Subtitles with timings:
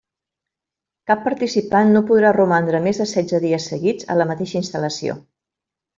[1.11, 5.19] Cap participant no podrà romandre més de setze dies seguits a la mateixa instal·lació.